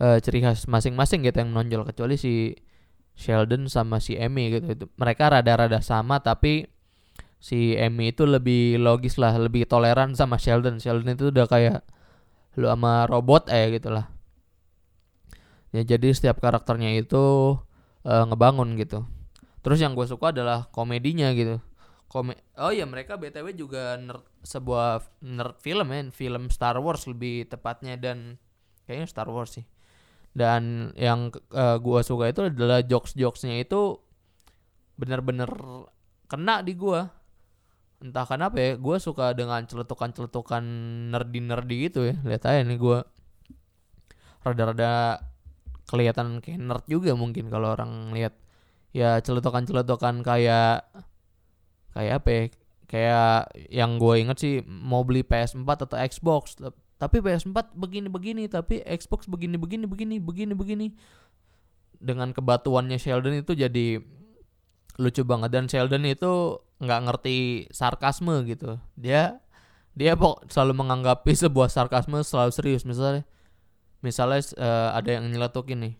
uh, 0.00 0.16
ciri 0.18 0.40
khas 0.40 0.64
masing-masing 0.64 1.20
gitu 1.22 1.36
yang 1.44 1.52
menonjol 1.52 1.84
kecuali 1.84 2.16
si 2.16 2.56
Sheldon 3.14 3.70
sama 3.70 4.02
si 4.02 4.18
Emmy 4.18 4.50
gitu. 4.50 4.66
Itu 4.74 4.84
mereka 4.98 5.30
rada-rada 5.30 5.78
sama 5.80 6.20
tapi 6.20 6.66
si 7.38 7.78
Emmy 7.78 8.10
itu 8.14 8.26
lebih 8.26 8.78
logis 8.82 9.16
lah 9.16 9.34
lebih 9.38 9.66
toleran 9.66 10.18
sama 10.18 10.36
Sheldon. 10.36 10.82
Sheldon 10.82 11.14
itu 11.14 11.30
udah 11.30 11.46
kayak 11.46 11.86
lu 12.54 12.70
sama 12.70 13.10
robot 13.10 13.50
eh 13.50 13.66
gitulah 13.74 14.14
ya 15.74 15.82
jadi 15.82 16.14
setiap 16.14 16.38
karakternya 16.38 16.94
itu 16.94 17.58
uh, 18.06 18.24
ngebangun 18.30 18.78
gitu. 18.78 19.02
Terus 19.66 19.82
yang 19.82 19.98
gue 19.98 20.06
suka 20.06 20.30
adalah 20.30 20.70
komedinya 20.70 21.34
gitu. 21.34 21.58
Kome 22.06 22.38
oh 22.62 22.70
ya 22.70 22.86
mereka 22.86 23.18
btw 23.18 23.58
juga 23.58 23.98
nerd 23.98 24.22
sebuah 24.46 25.02
nerd 25.18 25.58
film 25.58 25.88
ya 25.90 26.00
film 26.14 26.46
Star 26.46 26.78
Wars 26.78 27.10
lebih 27.10 27.50
tepatnya 27.50 27.98
dan 27.98 28.38
kayaknya 28.86 29.10
Star 29.10 29.26
Wars 29.26 29.58
sih 29.58 29.66
dan 30.34 30.90
yang 30.98 31.30
uh, 31.54 31.78
gue 31.78 32.00
suka 32.02 32.34
itu 32.34 32.50
adalah 32.50 32.82
jokes 32.82 33.14
jokesnya 33.14 33.62
itu 33.62 34.02
bener-bener 34.98 35.48
kena 36.26 36.62
di 36.66 36.74
gue 36.74 37.06
entah 38.04 38.26
kenapa 38.28 38.60
ya 38.60 38.72
gue 38.76 38.96
suka 39.00 39.32
dengan 39.32 39.64
celetukan-celetukan 39.64 40.62
nerdy-nerdy 41.14 41.88
gitu 41.88 42.04
ya. 42.10 42.14
Lihat 42.20 42.42
aja 42.44 42.60
nih 42.60 42.76
gue 42.76 42.98
rada-rada 44.44 45.24
kelihatan 45.88 46.44
kayak 46.44 46.60
nerd 46.60 46.84
juga 46.84 47.16
mungkin 47.16 47.48
kalau 47.48 47.72
orang 47.72 48.12
lihat. 48.12 48.36
Ya 48.94 49.18
celetukan-celetukan 49.24 50.20
kayak 50.20 50.84
kayak 51.96 52.14
apa 52.20 52.28
ya? 52.28 52.42
Kayak 52.84 53.32
yang 53.72 53.96
gue 53.96 54.14
inget 54.20 54.38
sih 54.38 54.54
mau 54.66 55.02
beli 55.02 55.24
PS4 55.24 55.64
atau 55.88 55.96
Xbox 55.96 56.60
tapi 56.94 57.18
PS4 57.18 57.74
begini-begini 57.74 58.46
tapi 58.46 58.80
Xbox 58.86 59.26
begini-begini 59.26 59.84
begini 59.84 60.16
begini 60.22 60.52
begini. 60.54 60.86
Dengan 61.98 62.30
kebatuannya 62.36 63.00
Sheldon 63.00 63.40
itu 63.40 63.56
jadi 63.56 63.98
lucu 65.00 65.22
banget. 65.26 65.50
Dan 65.50 65.66
Sheldon 65.66 66.04
itu 66.06 66.62
nggak 66.78 67.00
ngerti 67.10 67.36
sarkasme 67.74 68.46
gitu. 68.46 68.78
Dia 68.94 69.42
dia 69.94 70.18
pok 70.18 70.46
selalu 70.50 70.84
menganggapi 70.84 71.32
sebuah 71.42 71.70
sarkasme 71.70 72.22
selalu 72.22 72.52
serius. 72.54 72.86
Misalnya 72.86 73.26
misalnya 74.04 74.40
uh, 74.60 74.90
ada 74.94 75.10
yang 75.18 75.30
nyeletukin 75.30 75.80
nih. 75.82 75.94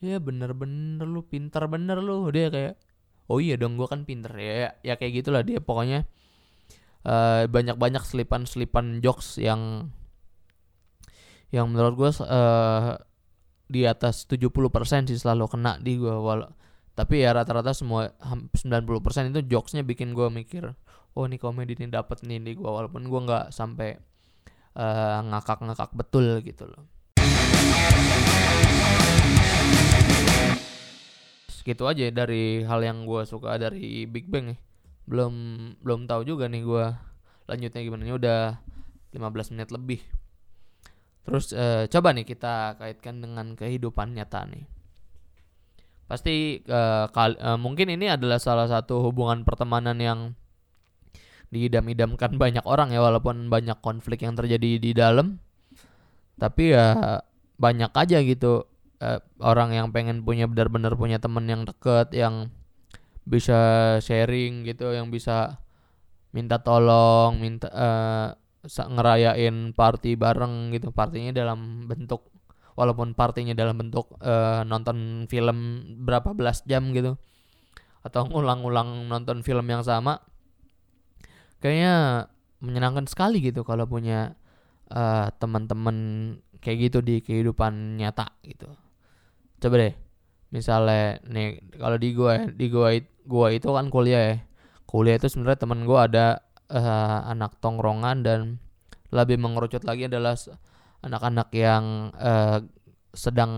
Ya 0.00 0.16
bener-bener 0.16 1.04
lu 1.04 1.26
pintar 1.26 1.66
bener 1.66 1.98
lu. 1.98 2.30
Dia 2.30 2.48
kayak 2.48 2.74
oh 3.26 3.42
iya 3.42 3.58
dong 3.58 3.74
gue 3.74 3.90
kan 3.90 4.06
pinter. 4.06 4.30
Ya 4.38 4.78
ya 4.86 4.94
kayak 4.94 5.24
gitulah 5.24 5.42
dia. 5.42 5.58
Pokoknya 5.58 6.06
uh, 7.04 7.46
banyak-banyak 7.46 8.02
selipan-selipan 8.04 9.00
jokes 9.00 9.40
yang 9.40 9.92
yang 11.50 11.66
menurut 11.70 11.94
gue 11.98 12.10
uh, 12.26 12.94
di 13.70 13.86
atas 13.86 14.26
70% 14.26 15.10
sih 15.10 15.18
selalu 15.18 15.46
kena 15.50 15.78
di 15.78 15.98
gue 15.98 16.10
wala 16.10 16.50
tapi 16.94 17.22
ya 17.22 17.32
rata-rata 17.32 17.72
semua 17.72 18.12
90% 18.20 19.32
itu 19.32 19.40
jokesnya 19.46 19.82
bikin 19.86 20.12
gue 20.12 20.26
mikir 20.30 20.74
oh 21.14 21.24
ini 21.26 21.38
komedi 21.38 21.74
ini 21.78 21.90
dapat 21.90 22.22
nih 22.22 22.38
di 22.42 22.52
gue 22.54 22.66
walaupun 22.66 23.06
gue 23.06 23.20
nggak 23.26 23.50
sampai 23.50 23.98
uh, 24.78 25.18
ngakak-ngakak 25.26 25.90
betul 25.94 26.38
gitu 26.44 26.70
loh. 26.70 26.86
Segitu 31.50 31.84
aja 31.84 32.04
dari 32.14 32.62
hal 32.64 32.80
yang 32.80 33.04
gue 33.04 33.26
suka 33.26 33.58
dari 33.58 34.06
Big 34.06 34.30
Bang 34.30 34.54
nih 34.54 34.69
belum 35.10 35.34
belum 35.82 36.06
tahu 36.06 36.22
juga 36.22 36.46
nih 36.46 36.62
gue 36.62 36.86
lanjutnya 37.50 37.80
gimana. 37.82 38.02
Ini 38.06 38.14
udah 38.14 38.40
15 39.10 39.52
menit 39.58 39.74
lebih. 39.74 40.00
Terus 41.26 41.50
uh, 41.50 41.90
coba 41.90 42.14
nih 42.14 42.22
kita 42.22 42.78
kaitkan 42.78 43.18
dengan 43.18 43.58
kehidupan 43.58 44.14
nyata 44.14 44.46
nih. 44.46 44.64
Pasti 46.06 46.62
uh, 46.70 47.10
kal 47.10 47.34
uh, 47.42 47.58
mungkin 47.58 47.90
ini 47.90 48.06
adalah 48.06 48.38
salah 48.38 48.70
satu 48.70 49.02
hubungan 49.02 49.42
pertemanan 49.42 49.98
yang 49.98 50.20
diidam-idamkan 51.50 52.38
banyak 52.38 52.62
orang 52.62 52.94
ya 52.94 53.02
walaupun 53.02 53.50
banyak 53.50 53.82
konflik 53.82 54.22
yang 54.22 54.38
terjadi 54.38 54.78
di 54.78 54.94
dalam. 54.94 55.42
Tapi 56.38 56.72
ya 56.72 57.18
banyak 57.60 57.92
aja 57.92 58.24
gitu 58.24 58.64
uh, 59.02 59.20
orang 59.42 59.74
yang 59.74 59.88
pengen 59.90 60.22
punya 60.22 60.46
benar-benar 60.46 60.94
punya 60.94 61.18
temen 61.18 61.44
yang 61.44 61.68
deket 61.68 62.14
yang 62.14 62.48
bisa 63.30 63.60
sharing 64.02 64.66
gitu 64.66 64.90
yang 64.90 65.06
bisa 65.14 65.62
minta 66.34 66.58
tolong 66.58 67.38
minta 67.38 67.70
uh, 67.70 68.28
ngerayain 68.66 69.70
party 69.70 70.18
bareng 70.18 70.74
gitu. 70.74 70.90
Partinya 70.90 71.30
dalam 71.30 71.86
bentuk 71.86 72.26
walaupun 72.74 73.14
partinya 73.14 73.54
dalam 73.54 73.78
bentuk 73.78 74.10
uh, 74.18 74.66
nonton 74.66 75.30
film 75.30 75.86
berapa 76.02 76.34
belas 76.34 76.66
jam 76.66 76.90
gitu 76.90 77.14
atau 78.00 78.24
ngulang-ulang 78.24 79.04
nonton 79.12 79.44
film 79.44 79.68
yang 79.68 79.84
sama 79.84 80.24
kayaknya 81.60 82.24
menyenangkan 82.64 83.04
sekali 83.04 83.44
gitu 83.44 83.60
kalau 83.68 83.84
punya 83.84 84.32
uh, 84.88 85.28
teman-teman 85.36 85.96
kayak 86.64 86.88
gitu 86.88 86.98
di 87.04 87.20
kehidupan 87.20 88.00
nyata 88.00 88.32
gitu. 88.44 88.72
Coba 89.60 89.76
deh 89.76 89.94
misalnya 90.50 91.20
nih 91.28 91.76
kalau 91.76 91.96
di 92.00 92.08
gua 92.16 92.48
di 92.48 92.66
gua 92.72 92.96
gua 93.26 93.52
itu 93.54 93.68
kan 93.72 93.88
kuliah 93.92 94.22
ya. 94.34 94.36
Kuliah 94.88 95.16
itu 95.16 95.30
sebenarnya 95.30 95.60
temen 95.64 95.86
gua 95.86 96.06
ada 96.10 96.26
uh, 96.70 97.30
anak 97.30 97.58
tongkrongan 97.62 98.26
dan 98.26 98.40
lebih 99.10 99.38
mengerucut 99.42 99.82
lagi 99.82 100.06
adalah 100.06 100.38
anak-anak 101.02 101.48
yang 101.54 102.14
uh, 102.14 102.62
sedang 103.10 103.52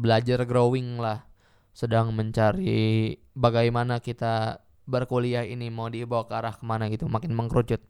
belajar 0.00 0.44
growing 0.48 0.96
lah. 0.96 1.28
Sedang 1.74 2.14
mencari 2.14 3.18
bagaimana 3.34 3.98
kita 3.98 4.62
berkuliah 4.84 5.42
ini 5.44 5.72
mau 5.72 5.88
dibawa 5.88 6.28
ke 6.28 6.34
arah 6.36 6.54
ke 6.54 6.64
mana 6.64 6.88
gitu 6.92 7.08
makin 7.08 7.32
mengkerucut. 7.32 7.80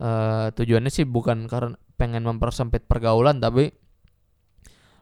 Uh, 0.00 0.48
tujuannya 0.56 0.88
sih 0.88 1.04
bukan 1.04 1.44
karena 1.44 1.76
pengen 2.00 2.24
mempersempit 2.24 2.88
pergaulan 2.88 3.36
tapi 3.36 3.68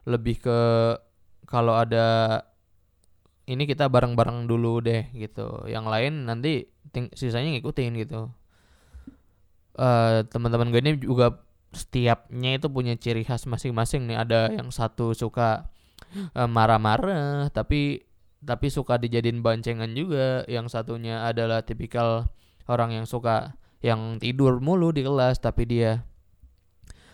lebih 0.03 0.43
ke 0.43 0.59
kalau 1.47 1.79
ada 1.79 2.43
ini 3.49 3.65
kita 3.65 3.89
bareng-bareng 3.89 4.45
dulu 4.45 4.77
deh 4.85 5.09
gitu. 5.17 5.65
Yang 5.65 5.85
lain 5.89 6.13
nanti 6.29 6.69
ting 6.93 7.09
sisanya 7.17 7.49
ngikutin 7.57 7.97
gitu. 8.05 8.29
Uh, 9.73 10.21
teman-teman 10.29 10.69
gue 10.69 10.81
ini 10.85 10.93
juga 11.01 11.41
setiapnya 11.73 12.59
itu 12.61 12.67
punya 12.69 12.93
ciri 12.93 13.25
khas 13.25 13.49
masing-masing 13.49 14.05
nih. 14.05 14.21
Ada 14.21 14.53
yang 14.53 14.69
satu 14.69 15.17
suka 15.17 15.65
uh, 16.37 16.45
marah-marah 16.45 17.49
tapi 17.49 18.05
tapi 18.45 18.69
suka 18.69 19.01
dijadiin 19.01 19.41
bancengan 19.41 19.89
juga. 19.97 20.45
Yang 20.45 20.77
satunya 20.77 21.25
adalah 21.25 21.65
tipikal 21.65 22.29
orang 22.69 23.01
yang 23.01 23.09
suka 23.09 23.57
yang 23.81 24.21
tidur 24.21 24.61
mulu 24.61 24.93
di 24.93 25.01
kelas 25.01 25.41
tapi 25.41 25.63
dia 25.63 26.03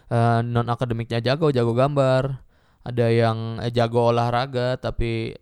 uh, 0.10 0.16
eh, 0.16 0.40
non 0.44 0.68
akademiknya 0.68 1.24
jago 1.24 1.48
jago 1.56 1.72
gambar. 1.72 2.44
Ada 2.86 3.08
yang 3.10 3.58
jago 3.74 4.14
olahraga 4.14 4.78
tapi 4.78 5.34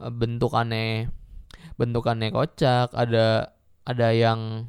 uh, 0.00 0.12
bentukannya 0.12 1.10
bentukannya 1.74 2.30
kocak 2.30 2.94
ada 2.94 3.54
ada 3.84 4.08
yang 4.14 4.66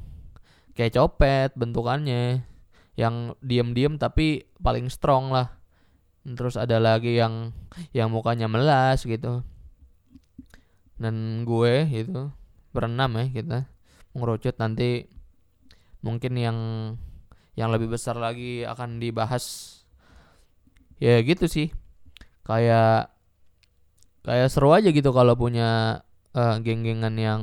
kayak 0.75 0.93
copet 0.97 1.49
bentukannya 1.55 2.43
yang 2.99 3.35
diem-diem 3.43 3.99
tapi 3.99 4.47
paling 4.59 4.87
strong 4.91 5.31
lah. 5.31 5.51
Terus 6.25 6.57
ada 6.57 6.81
lagi 6.81 7.19
yang 7.19 7.53
yang 7.91 8.09
mukanya 8.11 8.47
melas 8.51 9.03
gitu. 9.03 9.43
Dan 10.95 11.43
gue 11.43 11.85
gitu 11.91 12.31
berenam 12.71 13.15
ya 13.19 13.25
kita 13.31 13.59
mengerucut 14.15 14.55
nanti 14.59 15.07
mungkin 16.03 16.33
yang 16.35 16.57
yang 17.55 17.71
lebih 17.71 17.91
besar 17.95 18.19
lagi 18.19 18.67
akan 18.67 18.99
dibahas. 18.99 19.79
Ya 20.99 21.19
gitu 21.23 21.47
sih 21.51 21.75
kayak 22.47 23.14
kayak 24.25 24.49
seru 24.49 24.73
aja 24.73 24.89
gitu 24.89 25.13
kalau 25.13 25.37
punya 25.37 26.01
uh, 26.33 26.57
geng-gengan 26.59 27.15
yang 27.15 27.41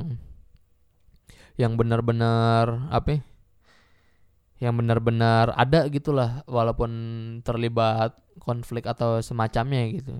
yang 1.55 1.79
benar-benar 1.79 2.91
apa 2.91 3.17
ya, 3.17 3.19
yang 4.67 4.75
benar-benar 4.75 5.55
ada 5.55 5.87
gitulah 5.87 6.43
walaupun 6.49 6.91
terlibat 7.45 8.15
konflik 8.41 8.83
atau 8.89 9.21
semacamnya 9.23 9.87
gitu. 9.95 10.17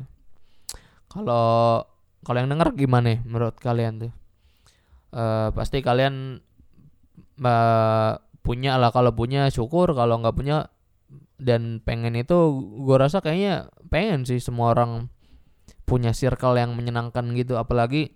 Kalau 1.11 1.83
kalau 2.23 2.37
yang 2.39 2.49
denger 2.49 2.73
gimana 2.79 3.19
menurut 3.27 3.59
kalian 3.59 4.07
tuh? 4.07 4.13
Uh, 5.13 5.53
pasti 5.53 5.85
kalian 5.85 6.41
uh, 7.43 8.11
punya 8.41 8.81
lah 8.81 8.89
kalau 8.89 9.13
punya 9.13 9.47
syukur 9.53 9.93
kalau 9.93 10.17
nggak 10.17 10.35
punya 10.35 10.73
dan 11.37 11.81
pengen 11.85 12.17
itu 12.17 12.35
gue 12.81 12.97
rasa 12.97 13.21
kayaknya 13.21 13.69
pengen 13.93 14.25
sih 14.25 14.41
semua 14.41 14.73
orang 14.73 15.12
punya 15.83 16.15
circle 16.15 16.55
yang 16.55 16.73
menyenangkan 16.73 17.35
gitu 17.35 17.59
apalagi 17.59 18.15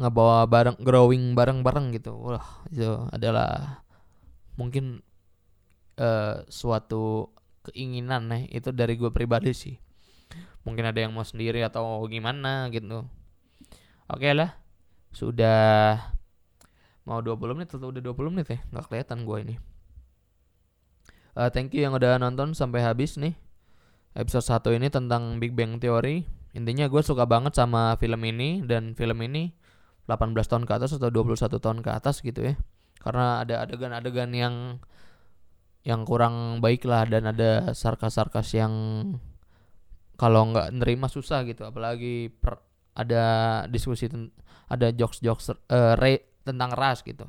ngebawa 0.00 0.48
bareng 0.48 0.80
growing 0.80 1.36
bareng-bareng 1.36 1.92
gitu. 1.92 2.16
Wah 2.16 2.64
itu 2.72 2.88
adalah 3.12 3.84
mungkin 4.56 5.04
uh, 6.00 6.40
suatu 6.48 7.28
keinginan 7.68 8.32
nih 8.32 8.48
itu 8.48 8.72
dari 8.72 8.96
gue 8.96 9.12
pribadi 9.12 9.52
sih. 9.52 9.76
Mungkin 10.64 10.88
ada 10.88 11.04
yang 11.04 11.12
mau 11.12 11.24
sendiri 11.24 11.60
atau 11.60 12.00
gimana 12.08 12.72
gitu. 12.72 13.04
Oke 14.08 14.26
okay 14.26 14.32
lah 14.32 14.56
sudah 15.12 16.00
mau 17.04 17.20
20 17.20 17.56
menit 17.56 17.70
atau 17.76 17.92
udah 17.92 18.02
20 18.02 18.32
menit 18.32 18.48
ya? 18.48 18.58
Nggak 18.72 18.84
kelihatan 18.88 19.18
gue 19.28 19.38
ini. 19.44 19.56
Uh, 21.36 21.52
thank 21.52 21.76
you 21.76 21.84
yang 21.84 21.92
udah 21.92 22.16
nonton 22.16 22.56
sampai 22.56 22.80
habis 22.80 23.20
nih. 23.20 23.36
Episode 24.16 24.64
1 24.64 24.80
ini 24.80 24.88
tentang 24.90 25.38
Big 25.38 25.54
Bang 25.54 25.78
Theory 25.78 26.39
intinya 26.50 26.90
gue 26.90 27.02
suka 27.02 27.24
banget 27.26 27.54
sama 27.54 27.94
film 27.98 28.20
ini 28.26 28.62
dan 28.66 28.98
film 28.98 29.18
ini 29.22 29.54
18 30.10 30.34
tahun 30.34 30.64
ke 30.66 30.72
atas 30.74 30.98
atau 30.98 31.10
21 31.10 31.38
tahun 31.62 31.78
ke 31.86 31.90
atas 31.94 32.22
gitu 32.26 32.42
ya. 32.42 32.54
Karena 33.00 33.46
ada 33.46 33.64
adegan-adegan 33.64 34.30
yang 34.34 34.54
yang 35.86 36.04
kurang 36.04 36.60
baik 36.60 36.84
lah 36.84 37.08
dan 37.08 37.30
ada 37.30 37.72
sarkas-sarkas 37.72 38.52
yang 38.52 38.72
kalau 40.18 40.50
nggak 40.50 40.74
nerima 40.74 41.06
susah 41.06 41.46
gitu. 41.46 41.62
Apalagi 41.64 42.28
per, 42.34 42.58
ada 42.98 43.24
diskusi 43.70 44.10
ada 44.70 44.90
jokes-jokes 44.90 45.54
uh, 45.70 45.94
re, 45.96 46.42
tentang 46.42 46.74
ras 46.74 47.06
gitu. 47.06 47.24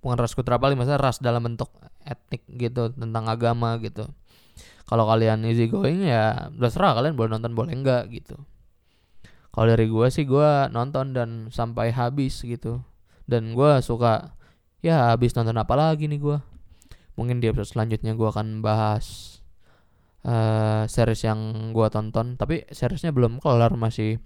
Bukan 0.00 0.16
ras 0.16 0.32
kutra 0.32 0.56
paling 0.56 0.78
maksudnya 0.78 1.02
ras 1.02 1.20
dalam 1.20 1.44
bentuk 1.44 1.68
etnik 2.06 2.46
gitu 2.48 2.94
tentang 2.96 3.28
agama 3.28 3.76
gitu 3.82 4.08
kalau 4.90 5.06
kalian 5.06 5.46
easy 5.46 5.70
going 5.70 6.02
ya 6.02 6.50
terserah 6.50 6.98
kalian 6.98 7.14
boleh 7.14 7.30
nonton 7.38 7.54
boleh 7.54 7.72
enggak 7.78 8.10
gitu. 8.10 8.42
Kalau 9.54 9.66
dari 9.70 9.86
gue 9.86 10.06
sih 10.10 10.26
gue 10.26 10.50
nonton 10.74 11.14
dan 11.14 11.30
sampai 11.54 11.94
habis 11.94 12.42
gitu. 12.42 12.82
Dan 13.22 13.54
gue 13.54 13.70
suka 13.86 14.34
ya 14.82 15.14
habis 15.14 15.30
nonton 15.38 15.54
apa 15.58 15.78
lagi 15.78 16.10
nih 16.10 16.18
gue 16.18 16.38
mungkin 17.14 17.38
di 17.38 17.46
episode 17.50 17.70
selanjutnya 17.78 18.18
gue 18.18 18.28
akan 18.30 18.64
bahas 18.66 19.38
uh, 20.26 20.90
series 20.90 21.22
yang 21.22 21.70
gue 21.70 21.86
tonton. 21.86 22.34
Tapi 22.34 22.66
seriesnya 22.74 23.14
belum 23.14 23.38
kelar 23.38 23.74
masih 23.78 24.18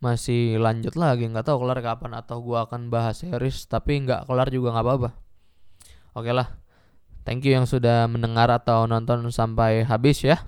masih 0.00 0.56
lanjut 0.56 0.96
lagi. 0.96 1.28
Nggak 1.28 1.44
tahu 1.44 1.60
kelar 1.68 1.84
kapan 1.84 2.16
atau 2.16 2.40
gue 2.40 2.56
akan 2.56 2.88
bahas 2.88 3.20
series 3.20 3.68
tapi 3.68 4.00
nggak 4.00 4.24
kelar 4.24 4.48
juga 4.48 4.72
nggak 4.72 4.86
apa-apa. 4.88 5.10
Oke 6.16 6.32
lah 6.32 6.60
thank 7.24 7.44
you 7.46 7.56
yang 7.56 7.64
sudah 7.64 8.04
mendengar 8.10 8.50
atau 8.52 8.84
nonton 8.84 9.24
sampai 9.32 9.86
habis 9.86 10.20
ya. 10.20 10.44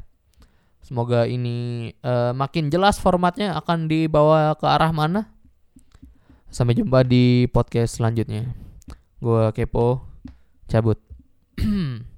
Semoga 0.83 1.31
ini 1.31 1.91
uh, 2.03 2.35
makin 2.35 2.69
jelas 2.69 2.99
formatnya 2.99 3.55
akan 3.57 3.87
dibawa 3.87 4.53
ke 4.59 4.67
arah 4.67 4.91
mana. 4.91 5.31
Sampai 6.53 6.77
jumpa 6.77 7.07
di 7.07 7.49
podcast 7.49 7.97
selanjutnya. 7.97 8.53
Gue 9.23 9.49
kepo 9.55 10.05
cabut 10.69 10.99